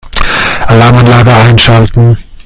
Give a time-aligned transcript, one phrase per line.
[0.67, 2.17] Alarmanlage einschalten.